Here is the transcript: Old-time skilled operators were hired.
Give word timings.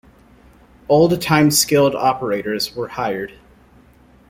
Old-time 0.89 1.51
skilled 1.51 1.93
operators 1.93 2.75
were 2.75 2.87
hired. 2.87 3.33